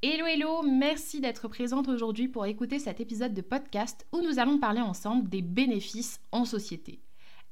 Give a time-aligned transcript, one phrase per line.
[0.00, 4.58] Hello hello, merci d'être présente aujourd'hui pour écouter cet épisode de podcast où nous allons
[4.58, 7.00] parler ensemble des bénéfices en société.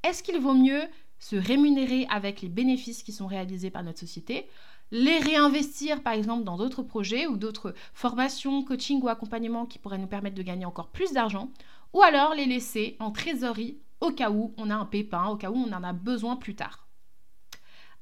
[0.05, 0.83] Est-ce qu'il vaut mieux
[1.19, 4.47] se rémunérer avec les bénéfices qui sont réalisés par notre société,
[4.93, 9.99] les réinvestir par exemple dans d'autres projets ou d'autres formations, coaching ou accompagnement qui pourraient
[9.99, 11.51] nous permettre de gagner encore plus d'argent,
[11.95, 15.51] ou alors les laisser en trésorerie au cas où on a un pépin, au cas
[15.51, 16.86] où on en a besoin plus tard?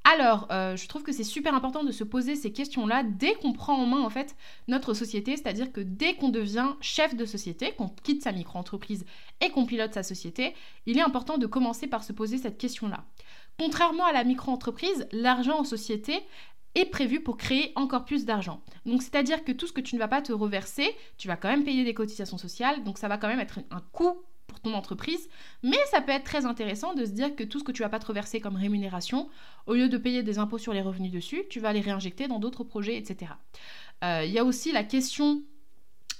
[0.06, 3.54] Alors, euh, je trouve que c'est super important de se poser ces questions-là dès qu'on
[3.54, 4.36] prend en main en fait
[4.68, 9.06] notre société, c'est-à-dire que dès qu'on devient chef de société, qu'on quitte sa micro-entreprise
[9.40, 13.04] et qu'on pilote sa société, il est important de commencer par se poser cette question-là.
[13.58, 16.20] Contrairement à la micro-entreprise, l'argent en société
[16.74, 18.60] est prévu pour créer encore plus d'argent.
[18.84, 21.48] Donc c'est-à-dire que tout ce que tu ne vas pas te reverser, tu vas quand
[21.48, 24.22] même payer des cotisations sociales, donc ça va quand même être un coût
[24.54, 25.28] pour ton entreprise,
[25.62, 27.88] mais ça peut être très intéressant de se dire que tout ce que tu vas
[27.88, 29.28] pas te reverser comme rémunération,
[29.66, 32.38] au lieu de payer des impôts sur les revenus dessus, tu vas les réinjecter dans
[32.38, 33.32] d'autres projets, etc.
[34.04, 35.42] Euh, il y a aussi la question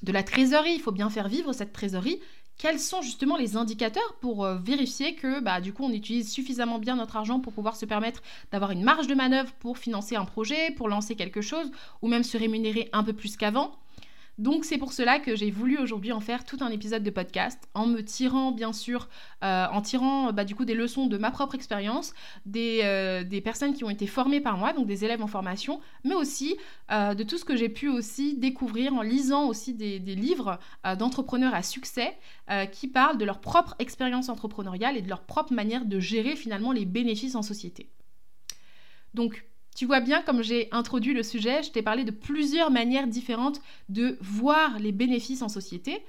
[0.02, 2.20] de la trésorerie, il faut bien faire vivre cette trésorerie.
[2.58, 6.78] Quels sont justement les indicateurs pour euh, vérifier que bah, du coup on utilise suffisamment
[6.78, 8.22] bien notre argent pour pouvoir se permettre
[8.52, 11.70] d'avoir une marge de manœuvre pour financer un projet, pour lancer quelque chose,
[12.02, 13.77] ou même se rémunérer un peu plus qu'avant?
[14.39, 17.68] Donc c'est pour cela que j'ai voulu aujourd'hui en faire tout un épisode de podcast
[17.74, 19.08] en me tirant bien sûr,
[19.45, 22.14] euh, en tirant bah, du coup des leçons de ma propre expérience,
[22.45, 25.80] des, euh, des, personnes qui ont été formées par moi, donc des élèves en formation,
[26.02, 26.56] mais aussi
[26.90, 30.58] euh, de tout ce que j'ai pu aussi découvrir en lisant aussi des, des livres
[30.98, 32.16] d'entrepreneurs à succès
[32.72, 36.72] qui parlent de leur propre expérience entrepreneuriale et de leur propre manière de gérer finalement
[36.72, 37.90] les bénéfices en société.
[39.14, 43.08] Donc tu vois bien, comme j'ai introduit le sujet, je t'ai parlé de plusieurs manières
[43.08, 46.05] différentes de voir les bénéfices en société.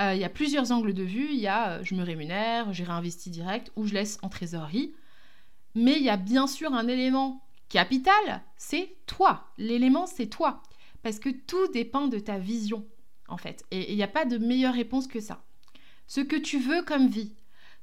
[0.00, 1.28] Euh, il y a plusieurs angles de vue.
[1.30, 4.94] Il y a euh, je me rémunère, j'ai réinvesti direct ou je laisse en trésorerie.
[5.74, 9.46] Mais il y a bien sûr un élément capital, c'est toi.
[9.58, 10.62] L'élément, c'est toi.
[11.02, 12.86] Parce que tout dépend de ta vision,
[13.28, 13.64] en fait.
[13.70, 15.42] Et il n'y a pas de meilleure réponse que ça.
[16.06, 17.34] Ce que tu veux comme vie,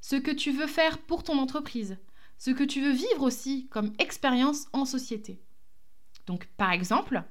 [0.02, 1.98] ce que tu veux faire pour ton entreprise,
[2.38, 5.42] ce que tu veux vivre aussi comme expérience en société.
[6.26, 7.24] Donc par exemple,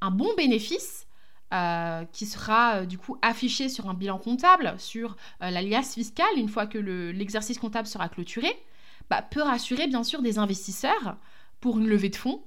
[0.00, 1.06] un bon bénéfice
[1.52, 6.26] euh, qui sera euh, du coup affiché sur un bilan comptable, sur euh, l'alias fiscal
[6.36, 8.50] une fois que l'exercice comptable sera clôturé,
[9.10, 11.16] bah, peut rassurer bien sûr des investisseurs
[11.60, 12.42] pour une levée de fonds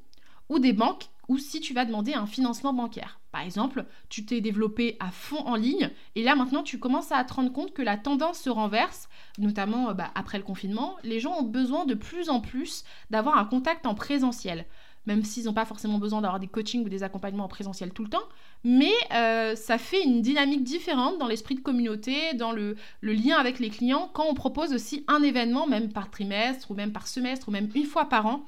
[0.50, 3.20] ou des banques ou si tu vas demander un financement bancaire.
[3.32, 7.24] Par exemple, tu t'es développé à fond en ligne et là maintenant tu commences à
[7.24, 10.96] te rendre compte que la tendance se renverse, notamment euh, bah, après le confinement.
[11.04, 14.66] Les gens ont besoin de plus en plus d'avoir un contact en présentiel,
[15.06, 18.04] même s'ils n'ont pas forcément besoin d'avoir des coachings ou des accompagnements en présentiel tout
[18.04, 18.24] le temps.
[18.64, 23.38] Mais euh, ça fait une dynamique différente dans l'esprit de communauté, dans le, le lien
[23.38, 27.08] avec les clients, quand on propose aussi un événement, même par trimestre ou même par
[27.08, 28.46] semestre ou même une fois par an,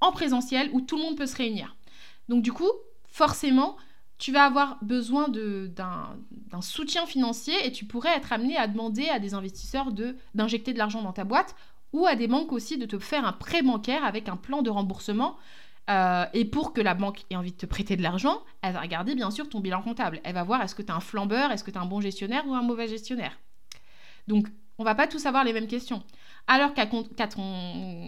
[0.00, 1.76] en présentiel où tout le monde peut se réunir.
[2.30, 2.70] Donc du coup,
[3.08, 3.76] forcément,
[4.16, 9.18] tu vas avoir besoin d'un soutien financier et tu pourrais être amené à demander à
[9.18, 9.88] des investisseurs
[10.34, 11.56] d'injecter de, l'argent dans ta boîte
[11.92, 14.70] ou à des banques aussi de te faire un prêt bancaire avec un plan de
[14.70, 15.36] remboursement.
[15.90, 18.80] Euh, et pour que la banque ait envie de te prêter de l'argent, elle va
[18.80, 20.20] regarder bien sûr ton bilan comptable.
[20.22, 22.00] Elle va voir est-ce que tu es un flambeur, est-ce que tu es un bon
[22.00, 23.40] gestionnaire ou un mauvais gestionnaire?
[24.28, 24.46] Donc,
[24.78, 26.04] on va pas tous avoir les mêmes questions.
[26.46, 26.86] Alors qu'à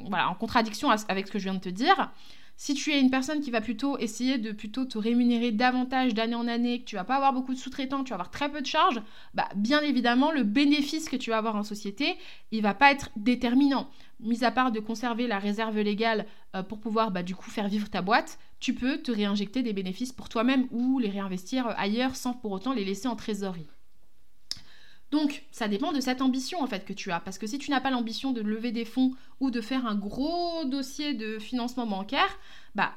[0.09, 2.13] voilà, en contradiction avec ce que je viens de te dire,
[2.57, 6.35] si tu es une personne qui va plutôt essayer de plutôt te rémunérer davantage d'année
[6.35, 8.61] en année, que tu vas pas avoir beaucoup de sous-traitants, tu vas avoir très peu
[8.61, 9.03] de charges,
[9.35, 12.17] bah bien évidemment le bénéfice que tu vas avoir en société,
[12.51, 13.89] il va pas être déterminant.
[14.21, 17.69] Mis à part de conserver la réserve légale euh, pour pouvoir bah, du coup faire
[17.69, 22.15] vivre ta boîte, tu peux te réinjecter des bénéfices pour toi-même ou les réinvestir ailleurs
[22.15, 23.67] sans pour autant les laisser en trésorerie.
[25.13, 27.21] Donc, ça dépend de cette ambition en fait que tu as.
[27.21, 29.95] Parce que si tu n'as pas l'ambition de lever des fonds ou de faire un
[29.95, 32.39] gros dossier de financement bancaire,
[32.75, 32.93] bah,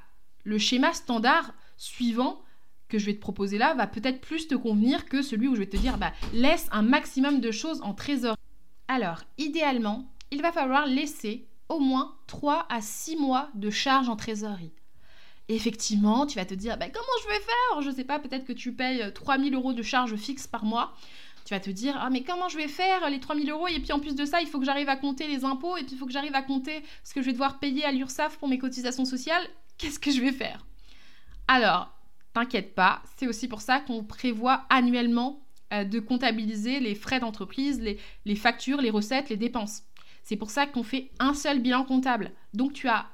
[0.46, 2.42] le schéma standard suivant
[2.88, 5.60] que je vais te proposer là va peut-être plus te convenir que celui où je
[5.60, 8.38] vais te dire bah, laisse un maximum de choses en trésor.
[8.88, 14.16] Alors, idéalement, il va falloir laisser au moins 3 à 6 mois de charge en
[14.16, 14.72] trésorerie.
[15.50, 17.82] effectivement, tu vas te dire, bah, comment je vais faire?
[17.82, 20.94] Je ne sais pas, peut-être que tu payes 3000 euros de charge fixe par mois.
[21.46, 23.68] Tu vas te dire, ah mais comment je vais faire les 3000 euros?
[23.68, 25.86] Et puis en plus de ça, il faut que j'arrive à compter les impôts, et
[25.90, 28.48] il faut que j'arrive à compter ce que je vais devoir payer à l'URSSAF pour
[28.48, 29.48] mes cotisations sociales.
[29.78, 30.66] Qu'est-ce que je vais faire?
[31.48, 31.94] Alors,
[32.34, 37.80] t'inquiète pas, c'est aussi pour ça qu'on prévoit annuellement euh, de comptabiliser les frais d'entreprise,
[37.80, 39.84] les, factures, les recettes, les dépenses.
[40.24, 42.32] C'est pour ça qu'on fait un seul bilan comptable.
[42.54, 43.06] Donc tu as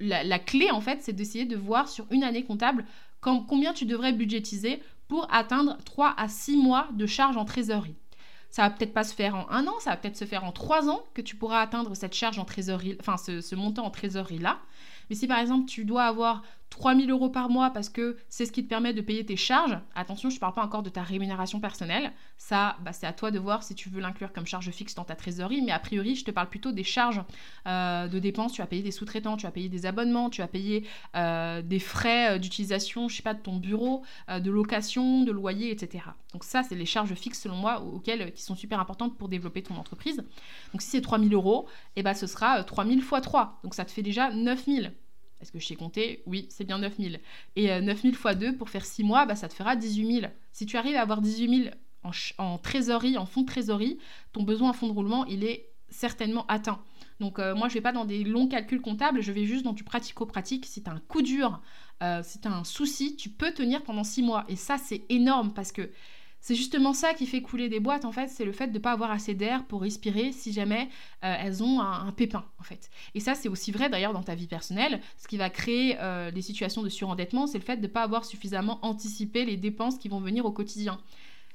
[0.00, 2.86] la, clé en fait, c'est d'essayer de voir sur une année comptable
[3.20, 7.96] combien tu devrais budgétiser pour atteindre 3 à 6 mois de charge en trésorerie.
[8.50, 10.52] Ça va peut-être pas se faire en un an, ça va peut-être se faire en
[10.52, 14.38] trois ans que tu pourras atteindre cette charge en trésorerie, enfin ce montant en trésorerie
[14.38, 14.58] là.
[15.10, 16.42] Mais si par exemple tu dois avoir
[16.78, 19.76] 3000 euros par mois parce que c'est ce qui te permet de payer tes charges.
[19.96, 22.12] Attention, je ne parle pas encore de ta rémunération personnelle.
[22.36, 25.04] Ça, bah, c'est à toi de voir si tu veux l'inclure comme charge fixe dans
[25.04, 25.60] ta trésorerie.
[25.60, 27.20] Mais a priori, je te parle plutôt des charges
[27.66, 28.52] euh, de dépenses.
[28.52, 30.86] Tu vas payer des sous-traitants, tu vas payer des abonnements, tu vas payer
[31.16, 35.72] euh, des frais euh, d'utilisation, je sais pas, de ton bureau, de location, de loyer,
[35.72, 36.04] etc.
[36.32, 39.62] Donc ça, c'est les charges fixes selon moi auxquelles qui sont super importantes pour développer
[39.62, 40.18] ton entreprise.
[40.72, 41.66] Donc si c'est 3000 euros,
[41.96, 43.58] eh ben, ce sera 3000 x 3.
[43.64, 44.92] Donc ça te fait déjà 9000.
[45.40, 47.20] Est-ce que je sais compter Oui, c'est bien 9000.
[47.56, 50.32] Et 9000 x 2 pour faire 6 mois, bah, ça te fera 18 000.
[50.52, 51.74] Si tu arrives à avoir 18 000
[52.04, 53.98] en, en, trésorerie, en fonds de trésorerie,
[54.32, 56.80] ton besoin en fonds de roulement, il est certainement atteint.
[57.20, 59.64] Donc euh, moi, je ne vais pas dans des longs calculs comptables, je vais juste
[59.64, 60.66] dans du pratico-pratique.
[60.66, 61.60] Si tu as un coup dur,
[62.02, 64.44] euh, si tu as un souci, tu peux tenir pendant 6 mois.
[64.48, 65.90] Et ça, c'est énorme parce que
[66.40, 68.78] c'est justement ça qui fait couler des boîtes, en fait, c'est le fait de ne
[68.78, 70.88] pas avoir assez d'air pour respirer si jamais
[71.24, 72.90] euh, elles ont un, pépin, en fait.
[73.14, 75.00] Et ça, c'est aussi vrai d'ailleurs dans ta vie personnelle.
[75.16, 78.02] Ce qui va créer euh, des situations de surendettement, c'est le fait de ne pas
[78.02, 80.98] avoir suffisamment anticipé les dépenses qui vont venir au quotidien.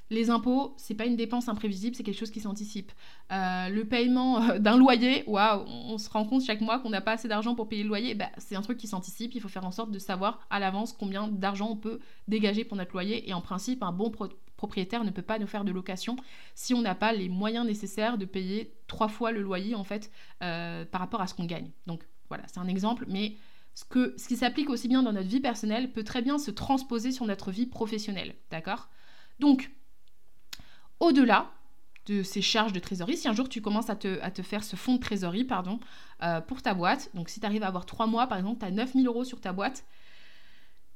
[0.10, 2.92] Les impôts, c'est pas une dépense imprévisible, c'est quelque chose qui s'anticipe.
[3.32, 7.14] Euh, le paiement d'un loyer, waouh, on se rend compte chaque mois qu'on n'a pas
[7.14, 8.14] assez d'argent pour payer le loyer.
[8.14, 9.34] Bah, c'est un truc qui s'anticipe.
[9.34, 12.78] Il faut faire en sorte de savoir à l'avance combien d'argent on peut dégager pour
[12.78, 13.28] notre loyer.
[13.28, 14.12] Et en principe, un bon
[14.64, 16.16] propriétaire ne peut pas nous faire de location
[16.56, 20.10] si on n'a pas les moyens nécessaires de payer trois fois le loyer en fait
[20.42, 21.70] euh, par rapport à ce qu'on gagne.
[21.86, 23.36] Donc voilà, c'est un exemple, mais
[23.76, 26.50] ce, que, ce qui s'applique aussi bien dans notre vie personnelle peut très bien se
[26.50, 28.88] transposer sur notre vie professionnelle, d'accord?
[29.40, 29.70] Donc,
[31.02, 31.52] au-delà
[32.06, 34.96] de ces charges de trésorerie, si un jour tu commences à te, faire ce fonds
[34.96, 35.82] de trésorerie, pardon,
[36.22, 38.66] euh, pour ta boîte, donc si tu arrives à avoir trois mois, par exemple, tu
[38.66, 39.84] as 9000 euros sur ta boîte,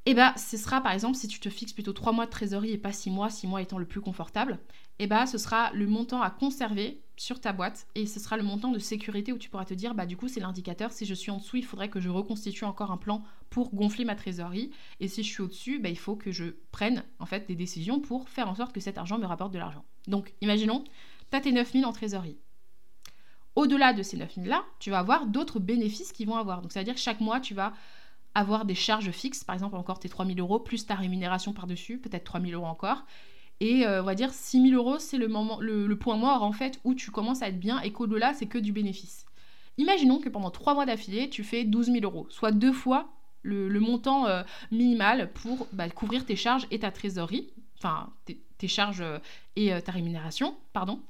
[0.07, 2.31] et eh bien, ce sera par exemple, si tu te fixes plutôt 3 mois de
[2.31, 4.53] trésorerie et pas 6 mois, 6 mois étant le plus confortable,
[4.99, 8.37] et eh ben, ce sera le montant à conserver sur ta boîte et ce sera
[8.37, 10.93] le montant de sécurité où tu pourras te dire, bah du coup, c'est l'indicateur.
[10.93, 14.05] Si je suis en dessous, il faudrait que je reconstitue encore un plan pour gonfler
[14.05, 14.71] ma trésorerie.
[15.01, 17.99] Et si je suis au-dessus, bah, il faut que je prenne en fait des décisions
[17.99, 19.83] pour faire en sorte que cet argent me rapporte de l'argent.
[20.07, 20.85] Donc, imaginons,
[21.31, 22.37] tu as tes 9000 en trésorerie.
[23.55, 26.61] Au-delà de ces 9000 là, tu vas avoir d'autres bénéfices qui vont avoir.
[26.61, 27.73] Donc, ça veut dire que chaque mois, tu vas
[28.37, 32.23] avoir des charges fixes, par exemple encore tes 3000 euros, plus ta rémunération par-dessus, peut-être
[32.23, 33.03] 3000 euros encore.
[33.59, 36.79] Et euh, on va dire 6000 euros, c'est le, moment, le, point mort en fait
[36.83, 39.25] où tu commences à être bien et qu'au-delà, c'est que du bénéfice.
[39.79, 43.09] Imaginons que pendant 3 mois d'affilée, tu fais 12 000 euros, soit deux fois
[43.41, 49.01] le, montant euh, minimal pour bah, couvrir tes charges et ta trésorerie, enfin tes, charges
[49.01, 49.17] euh,
[49.55, 51.01] et ta rémunération, pardon.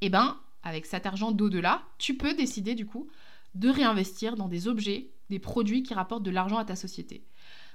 [0.00, 3.08] Et eh ben, avec cet argent d'au-delà, tu peux décider du coup
[3.54, 7.24] de réinvestir dans des objets des produits qui rapportent de l'argent à ta société.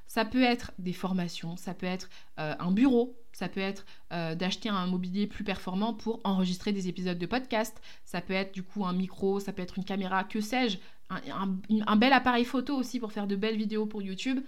[0.05, 4.35] Ça peut être des formations, ça peut être euh, un bureau, ça peut être euh,
[4.35, 8.63] d'acheter un mobilier plus performant pour enregistrer des épisodes de podcast, ça peut être du
[8.63, 10.77] coup un micro, ça peut être une caméra, que sais-je,
[11.09, 14.39] un, bel appareil photo aussi pour faire de belles vidéos pour YouTube.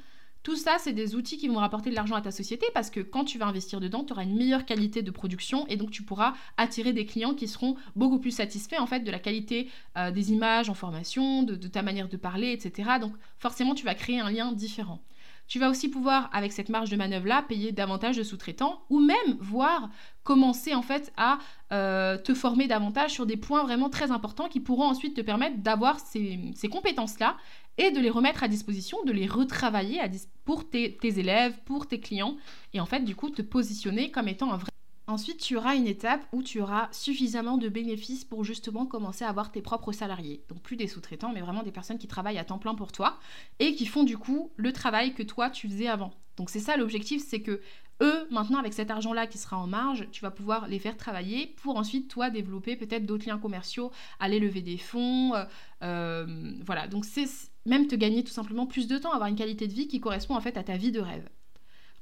[0.46, 3.00] Tout ça, c'est des outils qui vont rapporter de l'argent à ta société parce que
[3.00, 6.04] quand tu vas investir dedans, tu auras une meilleure qualité de production et donc tu
[6.04, 10.12] pourras attirer des clients qui seront beaucoup plus satisfaits en fait de la qualité euh,
[10.12, 13.00] des images en formation, de, ta manière de parler, etc.
[13.02, 15.02] Donc forcément, tu vas créer un lien différent.
[15.48, 19.38] Tu vas aussi pouvoir, avec cette marge de manœuvre-là, payer davantage de sous-traitants ou même
[19.40, 19.90] voir
[20.24, 21.40] commencer en fait à
[21.72, 25.58] euh, te former davantage sur des points vraiment très importants qui pourront ensuite te permettre
[25.58, 27.36] d'avoir ces, ces compétences-là
[27.77, 30.00] et de les remettre à disposition, de les retravailler
[30.44, 32.38] pour tes, élèves, pour tes clients,
[32.74, 34.70] et en fait, du coup, te positionner comme étant un vrai...
[35.08, 39.29] Ensuite, tu auras une étape où tu auras suffisamment de bénéfices pour justement commencer à
[39.29, 40.44] avoir tes propres salariés.
[40.50, 43.20] Donc plus des sous-traitants, mais vraiment des personnes qui travaillent à temps plein pour toi
[43.60, 46.12] et qui font du coup le travail que toi tu faisais avant.
[46.38, 47.62] Donc c'est ça l'objectif, c'est que
[48.01, 51.55] eux, maintenant, avec cet argent-là qui sera en marge, tu vas pouvoir les faire travailler
[51.62, 55.34] pour ensuite, toi, développer peut-être d'autres liens commerciaux, aller lever des fonds.
[55.34, 55.46] Euh,
[55.84, 57.27] euh, voilà, donc c'est
[57.65, 60.36] même te gagner tout simplement plus de temps, avoir une qualité de vie qui correspond
[60.36, 61.27] en fait à ta vie de rêve.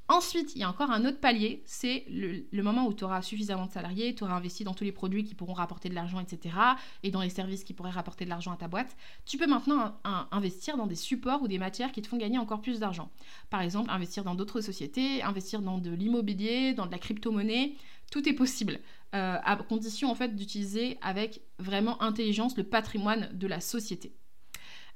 [0.08, 3.64] Ensuite, il y a encore un autre palier, c'est le, moment où tu auras suffisamment
[3.64, 6.54] de salariés, tu auras investi dans tous les produits qui pourront rapporter de l'argent, etc.,
[7.02, 8.98] et dans les services qui pourraient rapporter de l'argent à ta boîte.
[9.24, 9.98] Tu peux maintenant
[10.30, 13.10] investir dans des supports ou des matières qui te font gagner encore plus d'argent.
[13.48, 17.72] Par exemple, investir dans d'autres sociétés, investir dans de l'immobilier, dans de la crypto-monnaie,
[18.10, 18.80] tout est possible,
[19.14, 24.12] euh, à condition en fait d'utiliser avec vraiment intelligence le patrimoine de la société.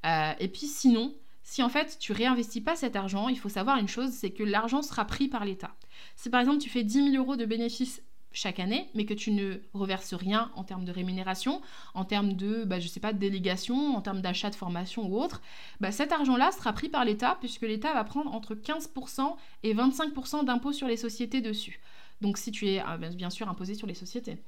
[0.07, 3.79] Euh, et puis sinon, si en fait tu réinvestis pas cet argent, il faut savoir
[3.79, 5.75] une chose, c'est que l'argent sera pris par l'État.
[6.17, 8.03] Si par exemple tu fais 10 000 euros de bénéfices
[8.33, 11.61] chaque année, mais que tu ne reverses rien en termes de rémunération,
[11.95, 15.41] en termes de, bah, je sais pas, délégation, en termes d'achat de formation ou autre,
[15.81, 20.45] bah, cet argent-là sera pris par l'État puisque l'État va prendre entre 15% et 25%
[20.45, 21.81] d'impôts sur les sociétés dessus.
[22.21, 24.39] Donc si tu es ah, bien sûr imposé sur les sociétés.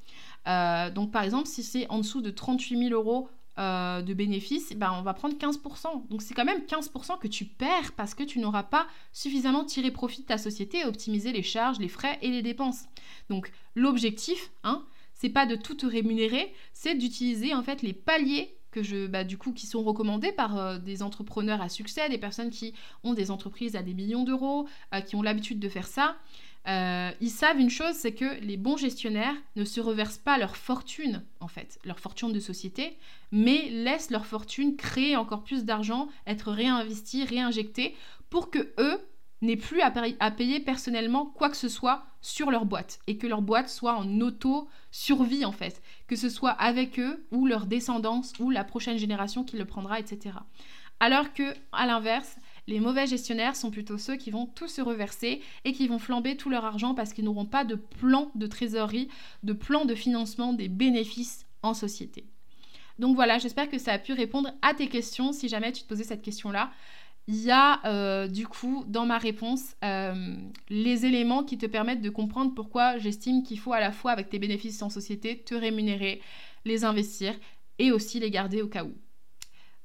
[0.47, 3.29] Euh, donc par exemple, si c'est en dessous de 38 000 euros
[3.59, 6.09] euh, de bénéfices, ben, on va prendre 15%.
[6.09, 9.91] Donc c'est quand même 15% que tu perds parce que tu n'auras pas suffisamment tiré
[9.91, 12.85] profit de ta société et optimisé les charges, les frais et les dépenses.
[13.29, 18.57] Donc l'objectif, hein, c'est pas de tout te rémunérer, c'est d'utiliser en fait les paliers
[18.71, 22.19] que je, bah, du coup, qui sont recommandés par euh, des entrepreneurs à succès, des
[22.19, 25.87] personnes qui ont des entreprises à des millions d'euros, euh, qui ont l'habitude de faire
[25.87, 26.17] ça.
[26.69, 30.57] Euh, ils savent une chose, c'est que les bons gestionnaires ne se reversent pas leur
[30.57, 32.99] fortune, en fait, leur fortune de société,
[33.33, 37.97] mais laissent leur fortune créer encore plus d'argent, être réinvestie, réinjectée,
[38.29, 39.01] pour que eux
[39.41, 39.91] n'aient plus à,
[40.21, 43.95] à, payer personnellement quoi que ce soit sur leur boîte, et que leur boîte soit
[43.95, 48.99] en auto-survie, en fait, que ce soit avec eux, ou leur descendance, ou la prochaine
[48.99, 50.37] génération qui le prendra, etc.
[51.01, 52.37] Alors que, à l'inverse,
[52.71, 56.37] les mauvais gestionnaires sont plutôt ceux qui vont tout se reverser et qui vont flamber
[56.37, 59.09] tout leur argent parce qu'ils n'auront pas de plan de trésorerie,
[59.43, 62.25] de plan de financement des bénéfices en société.
[63.01, 65.89] Donc voilà, j'espère que ça a pu répondre à tes questions si jamais tu te
[65.89, 66.71] posais cette question-là.
[67.27, 70.37] Il y a euh, du coup dans ma réponse euh,
[70.69, 74.31] les éléments qui te permettent de comprendre pourquoi j'estime qu'il faut à la fois avec
[74.31, 76.21] tes bénéfices en société te rémunérer,
[76.65, 77.35] les investir
[77.81, 78.95] et aussi les garder au cas où.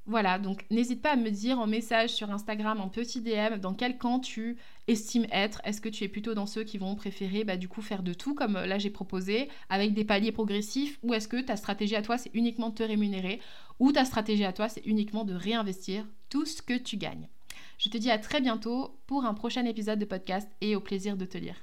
[0.08, 3.74] Voilà, donc n'hésite pas à me dire en message sur Instagram, en petit DM, dans
[3.74, 5.60] quel camp tu estimes être.
[5.64, 8.14] Est-ce que tu es plutôt dans ceux qui vont préférer bah, du coup faire de
[8.14, 11.96] tout, comme euh, là j'ai proposé, avec des paliers progressifs, ou est-ce que ta stratégie
[11.96, 13.40] à toi c'est uniquement de te rémunérer,
[13.80, 17.28] ou ta stratégie à toi c'est uniquement de réinvestir tout ce que tu gagnes.
[17.78, 21.16] Je te dis à très bientôt pour un prochain épisode de podcast et au plaisir
[21.16, 21.56] de te lire.